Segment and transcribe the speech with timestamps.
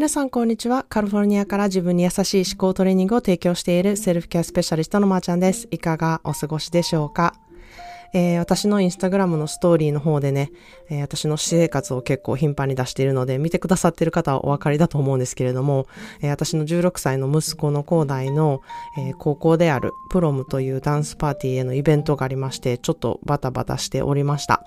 [0.00, 0.86] 皆さんこんにちは。
[0.88, 5.68] カリフォルニアから自分に優しい思考トレーニングを提供しているセルフケアスペシャリストのまーちゃんです。
[5.70, 7.34] いかがお過ごしでしょうか？
[8.14, 10.52] えー、私のインスタグラムのストーリーの方でね、
[10.88, 15.86] えー、私の私生活を結構頻繁に出しているので、見てくださっている方はお分かりだと思うんですけれども、
[16.22, 18.62] えー、私の16歳の息子の高大の、
[18.96, 24.64] え高校であるプロムというダンスパーティーへのイベントがありまして、ちょっとバタバタしておりました。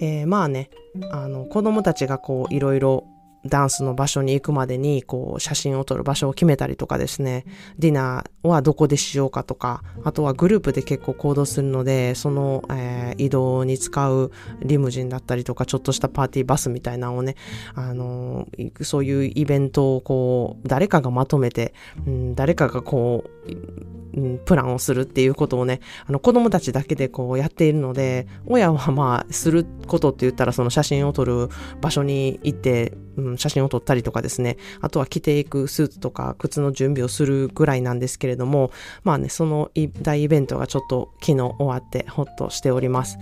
[0.00, 0.70] えまあね、
[1.10, 3.04] あの、子供たちがこう、いろいろ
[3.48, 7.44] ダンスの場所に行くまでに、こう、写真を撮る場所を決めたりとかですね、
[7.78, 14.30] ディナーはどこでしようかとか、あとはグループで結構行動するので、その、えー、移動に使う
[14.60, 17.36] リムジンだったりとか、ちょっとしたパーティーバスみたいなのをね、
[17.74, 21.74] あのー、そういうイベントをこう、誰かがまとめて、
[22.06, 31.48] うん、誰かがこう、うん、プランをするっていうことをね、あの子供たちだけでこうやっているので、親はまあすることって言ったらその写真を撮る
[31.80, 38.72] 場所に行って、うん、写真を撮ったりとかですね、あとは着ていくスーツとか靴の準備をするぐらいなんですけれども、
[39.04, 39.70] まあね、その
[40.02, 43.18] 大イベントがちょっと昨日終わってほっとしております。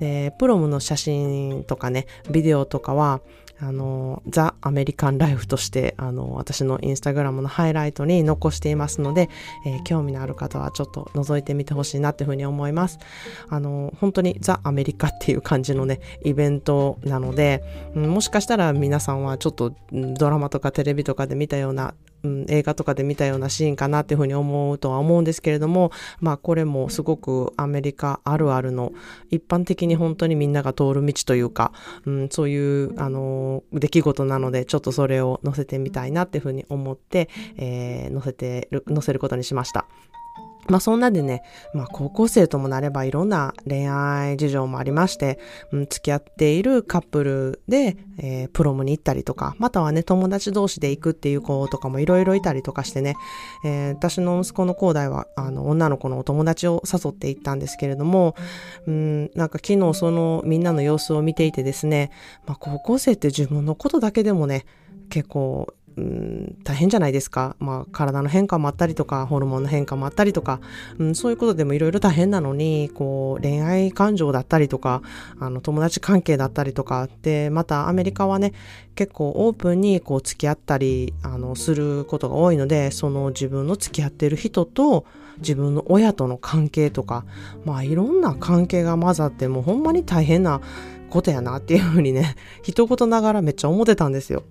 [0.00, 3.20] で、プロムの写真とかね、ビデオとかは、
[3.60, 9.28] あの、ザ・アメリカン・ライフとして、あの、私のインスタグラムのハイライトに残していますので、
[9.66, 12.98] えー、興味のある方はちょっと覗いてみてほしいなっていうふうに思います。
[13.48, 17.64] あの、本当にザ・アメリカっていう感じのね、イベントなので、
[17.94, 28.92] うん、もしかしたら皆さんはちょっとドラマとかテレビとかで見たようなうん、映画とかで見たようなシーンかなっていうふうに思うとは思うんですけれども、まあこれもすごくアメリカあるあるの
[29.30, 31.72] 一般的に本当にみんなが通る道というか、
[32.04, 39.86] うん、そういうあの出来事なのでちょっとそれを載せてみたいなっていうふうに思って、えー、載せてる、載せることにしました。
[40.68, 41.42] まあそんなでね、
[41.74, 45.38] まあ高校生ともなればいろんな恋愛事情もありまして、
[45.72, 53.16] うん、付き合っているカップルで、えー、プロムに行ったりとか、またはね、友達同士で行くっていう子とかもいろいろいたりとかしてね、
[53.64, 58.34] えー、私の息子の高大は、あの、女の子のお友達を誘って行ったんですけれども、
[58.86, 62.10] うん、なんか昨日そのみんなの様子を見ていてですね、
[62.46, 64.64] まあ高校生って自分のことだけでもね、
[65.08, 67.56] 結構うん、大変じゃないですか。
[67.58, 70.60] まあ、体の変化もあったりとか、ホルモンの変化もあったりとか、
[70.98, 75.02] うん、そういうことでもいろいろ大変なのに、こう、恋愛感情だったりとか、
[75.40, 78.52] あの、友達関係だったりとか、で、またアメリカはね、
[78.94, 85.04] 結構オープンにこう、付き合ったり、あの、することが多いので、その自分の付き合ってる人と、
[85.38, 87.24] 自分の親との関係とか、
[87.64, 90.60] まあ、いろんな関係が混ざって、もうほんまに大変な
[91.10, 94.44] ことやなっていうふうにね、一言ながらめっちゃ思ってたんですよ。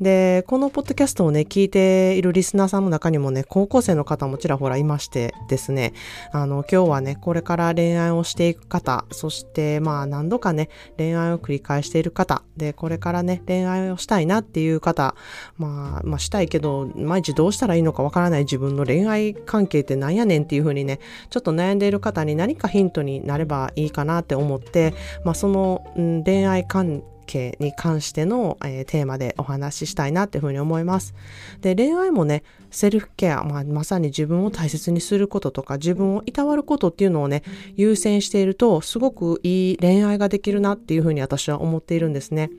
[0.00, 5.94] で、このポッドキャストをね、聞いているリスナーさんの中にもね、高校生の方もちらほらいましてですね、
[6.32, 10.68] あの、今日はね、これから恋愛をしていく方、そしてまあ何度かね、
[10.98, 15.14] 恋愛を繰り返している方、で、これからね、恋愛をしたいなっていう方、
[15.56, 24.92] まあ、まあしたいけど、毎日どうしたらいいのかわからない自分の恋愛関係ってなんやねんっていうふうにね、ちょっと悩んでいる方に何かヒントになればいいかなって思って、
[25.24, 27.15] まあその、うん、恋愛関係
[27.60, 31.14] に関しての、えー、テーマでお話ししたいなっていうふうに思います。
[31.60, 37.42] で、恋愛もね、セルフケア、まあ、まさに自分を大切にすることとか、自分をいたわることっていうのをね、
[37.76, 42.50] 優先していると、すごくいい恋愛ができるなっていうふうに私は思っているんですね。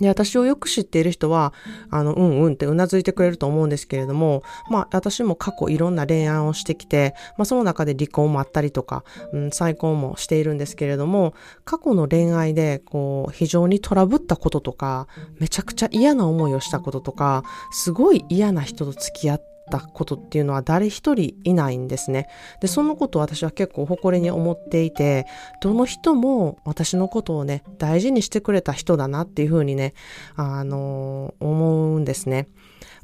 [0.00, 1.54] で、私をよく知っている人は、
[1.90, 15.08] あの、うんうんって頷いてくれると思うんですけれども、まあ、私も過去いろんな恋愛をしてきて、まあ、その中で離婚もあったりとか、うん、再婚もしているんですけれども、過去の恋愛で、こう、非常にトラブったこととか、
[15.38, 22.28] めちゃくちゃ嫌な思いをしたこととか、すごい嫌な人と付き合って、ったことっていうのは誰一人いないんですね。
[22.60, 25.26] で、そのことを私は結構誇りに思っていて、
[25.60, 29.94] どの人も私のことをね、大事にしてくれた人だなっていうふうにね、
[30.36, 32.48] あのー、思うんですね。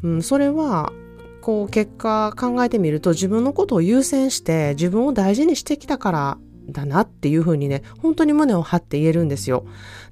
[0.02, 0.92] うん、それは、
[1.40, 9.64] こう結果考えてみると自分のことを優先して自分を大事にしてきたからだなっていうふうにね、本当に胸を張って言えるんですよ。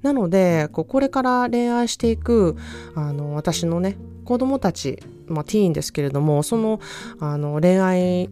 [0.02, 2.56] なので、こうこれから恋愛していく、
[2.96, 3.96] あの、私のね、
[4.30, 6.78] 子供たち、まあ、ティーンですけれども、その、
[7.18, 8.30] あの、恋愛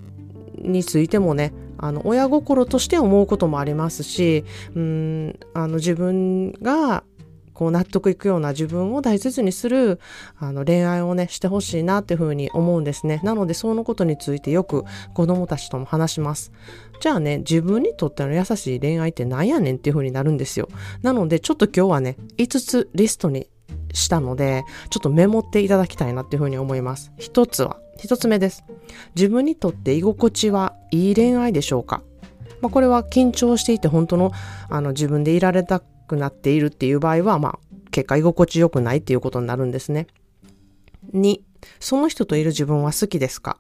[0.57, 4.45] についてもね、あの、親心として思うこともありますし、
[4.77, 7.03] うん、あの、自分が
[7.53, 9.99] こう納得いくような自分を大切にする
[10.39, 13.21] あの恋愛をねしてほしいなっていうふうに思うんですね。
[13.25, 16.53] なのでそのことについてよく子供たちとも話します。
[17.01, 20.69] じゃあね自分にとっての優しい恋愛って何やねんっていうふうになるんですよ。
[21.03, 23.49] なのでちょっと今日はね5つリストに
[23.93, 28.65] したのでちょっとメモっていただきたいなっていうふうに思います一つは一つ目です
[29.15, 32.03] 自分にとって居心地はいい恋愛でしょうか？
[32.61, 34.33] まあ、これは緊張していて本当の
[34.69, 37.59] あの自分でいられたくなっているっていう場合は、まあ、
[37.91, 40.07] 結果居心地良くないっていうことになるんですね。
[41.15, 41.41] 2、
[41.79, 43.59] その人といる自分は好きですか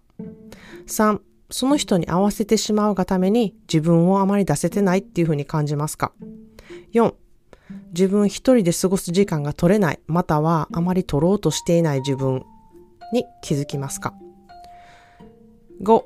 [0.87, 1.21] ?3、
[1.51, 6.13] その人に合わせてしまうがために自分をあまり出せてないっていうふうに感じますか
[6.93, 7.15] ?4、
[7.93, 12.45] 自分一人で過ごす時間が取れない、またはあまり取ろうとしていない自分
[13.13, 14.15] に気づきますか
[15.83, 16.05] ?5、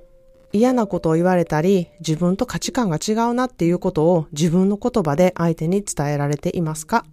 [0.52, 7.04] 嫌なことを言われたり、自分と価値観が違うなっていうことを自分の言葉で相手に伝えられていますか？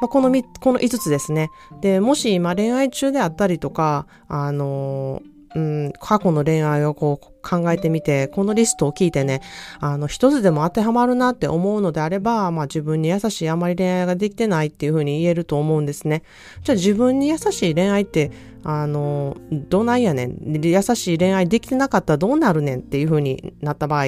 [0.00, 0.30] まあ、この
[0.60, 1.50] この5つですね。
[1.80, 9.40] で、もし今恋愛中であったりとか、あのーうん、過去の恋愛をこう考えてみて、このリストを聞いてね、
[9.80, 16.22] あの、一つでも当てはまるなって思うのであれば、まあ自分に優しいあまり恋愛ができてないっていうふうに言えると思うんですね。
[16.62, 18.30] じゃあ自分に優しい恋愛って、
[18.62, 20.60] あの、どないやねん。
[20.62, 24.06] 優しい恋愛できてなかったらどうなるねんっていうふうになった場合、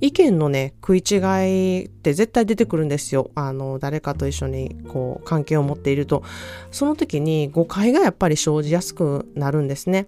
[0.00, 3.30] 意見のね、食い違いって絶対出てくるんですよ。
[3.34, 6.22] あの、誰かと一緒にこう関係を持っていると。
[6.70, 10.06] その時に誤解がやっぱり生じやすくなるんですね。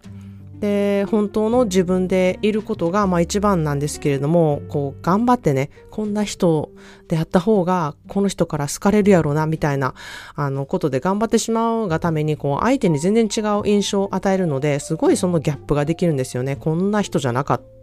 [0.62, 6.70] で本当の自分でいることがまあ一番なんですけれどもこう頑張ってねこんな人
[7.08, 9.94] であった方がこの人から好かれるやろうなみたいな
[10.36, 16.54] あのことで頑張ってしまうがためにこう相手に全然違う印象を与えるのですごいそのギャップができるんですよね。
[16.54, 17.81] こんな人じゃなかった。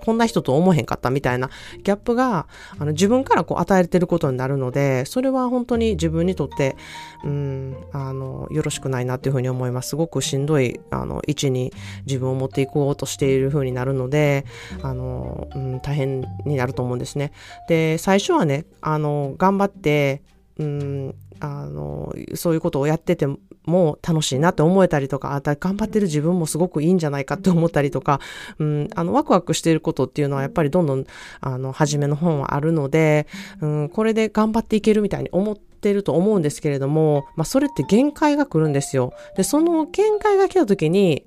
[0.00, 1.50] こんな人と思えへんかったみたいな
[1.82, 2.46] ギャップが
[2.78, 6.76] あの自分からこう与えてることになるのでそれは本当に自分にとって
[7.24, 9.90] うんあのよろしくないなっていうふうに思います。
[9.90, 11.72] すごくしんどいあの位置に
[12.06, 14.44] 自分を持っていこうとしているふうになるので
[14.82, 17.32] あの、うん、大変になると思うんですね。
[17.68, 20.22] で最初はねあの頑張って
[20.60, 23.26] うんあのそういうことをやってて
[23.64, 28.20] も楽しいなって思えたりとか、あ頑張ってる自分もすごくいいんじゃないかって思ったりとか、
[28.58, 31.06] うん、あの、ワクワクしていることっていうのはやっぱりどんどん、
[31.40, 33.26] あの、初めの本はあるので、
[33.60, 39.14] うん、これで頑張っていけるみたいに思ってると思うんですけれども、まあ、それって限界が来るんですよ。
[39.36, 41.24] で、その限界が来た時に、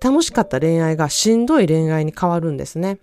[0.00, 2.98] 楽しかった恋愛がしんどい恋愛に変わるんですね。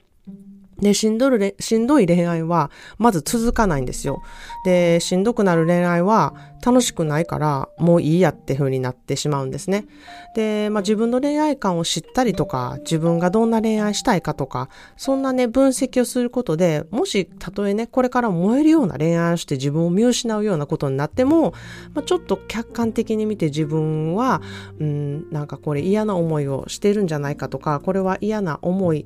[0.79, 4.21] で、しんどる、しんどい恋愛は、まず続かないんですよ。
[4.65, 6.33] で、しんどくなる恋愛は、
[6.65, 9.85] 楽しくないからもういいやって風になってしまうんですね。
[10.33, 21.53] で、まあ自分の恋愛観を知ったりとか、自分がどんな恋愛したいかとか、そんなね、分析をすることで、もし、たとえね、これから燃えるような恋愛をして自分を見失うようなことになっても、
[21.93, 24.41] まあ、ちょっと客観的に見て自分は、
[24.79, 29.05] うん、なんかこれ嫌な思いをしてるんじゃないかとか、これは嫌な思い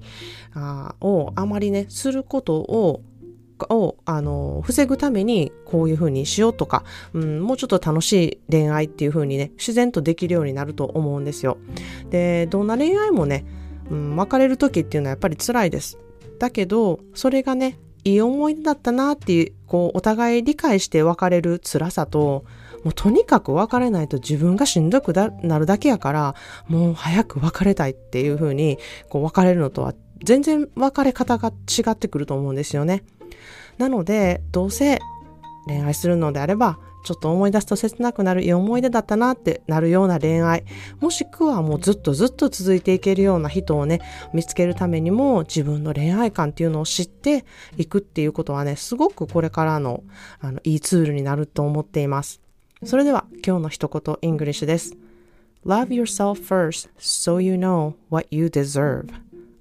[0.54, 3.02] あをあまりね、することを
[3.70, 6.84] を、あの、防ぐためにこういう風にしようとか、
[7.14, 11.58] うん、もうちょっと楽しい恋愛っていう風にね、自然とできるようになると思うんですよ。
[12.10, 13.46] で、どんな恋愛もね、
[13.90, 15.98] うん、別れる時っていうのはやっぱり辛いです。
[16.40, 22.46] だけど、それがね、いい思い出だったなっていう、こう、お互い理解して別れる辛さと、
[22.84, 26.36] もうとにかく別れないと自分がしんどくなるだけやから、
[26.68, 28.78] もう早く別れたいっていう風に、
[29.10, 29.94] こう別れるのとは
[30.24, 33.04] 全然別れ方が違ってくると思うんですよね。
[33.78, 35.00] なので、どうせ
[35.68, 40.66] 恋愛するのであれば、ちょっと思い出すと切なくなるいい思い出だったなってなるような恋愛、
[41.00, 44.02] もしくはもうずっとずっと続いていけるような人をね、
[44.34, 47.46] 見つけるためにも自分の恋愛観っていうのを知って
[47.78, 50.04] いくっていうことはね、すごくこれからの
[50.42, 52.42] あのいいツールになると思っています。
[52.84, 54.98] それでは今日の一言イングリッシュです。
[55.66, 59.08] Love yourself first so you know what you deserve.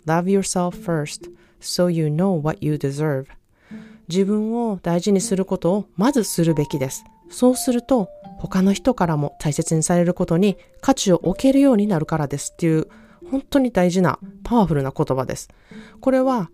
[0.07, 3.27] Love yourself first so you know what you deserve.
[4.09, 7.05] 自分を大事にすることをまずするべきです。
[7.29, 8.09] そうすると
[8.39, 12.89] 他の人からも大切にされることに価値を置けるようになるからですっていう
[13.31, 15.49] 本当に大事なパワフルな言葉です。
[16.01, 16.51] これは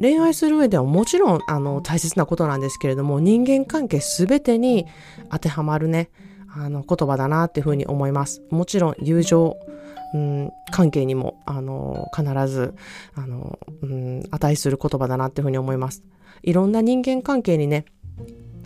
[0.00, 4.86] 恋愛する上ではもちろんあの大切なことなんですけれども人間関係すべてに
[5.30, 6.10] 当てはまるね
[6.54, 8.42] あの言葉だなっていうふうに思います。
[8.50, 9.56] もちろん友情、
[10.14, 12.74] うん、関係にもあの必ず
[13.14, 16.02] あの、うん、値する言葉だなっていうふうに思います。
[16.42, 17.84] いろんな人間関係にね、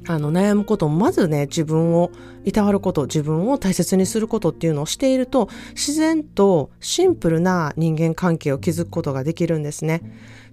[0.09, 2.11] あの悩むことまずね、自分を
[2.45, 10.03] いたわること、自分を大切にすることっていうのをしていると、自然とシンプルな人間関係を築くことができるんですね。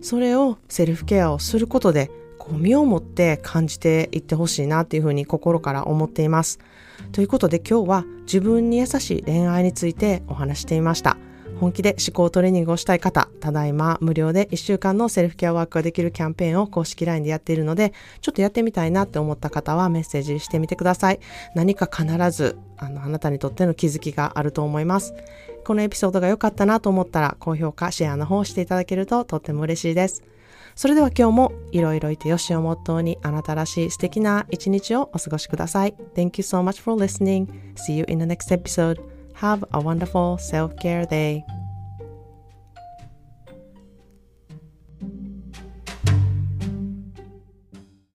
[0.02, 2.10] それをセルフケアをすることで、
[2.40, 6.60] こう身をもって感じていってほしいなっていうふうに心から思っています。
[7.12, 11.18] ということで今日は自分に優しい恋愛についてお話していました。
[11.60, 21.20] 本気で思考トレーニングをしたい方、ただいま無料で1週間のセルフケアワークができるキャンペーンを公式 LINE でやっているので、ちょっとやってみたいなって思った方はメッセージしてみてください。
[21.56, 25.14] 何か必ずあのあなたにとっての気づきがあると思います。
[25.64, 30.24] このエピソードが良かったなと思ったら高評価、シェアの方していただけるととっても嬉しいです。
[30.76, 35.94] それでは今日もいろいろいてよしをモットーにあなたらしい素敵な一日をお過ごしください。
[36.16, 37.48] Thank you so much for listening.
[37.76, 39.02] See you in the next episode.
[39.36, 41.63] Have a wonderful self-care day.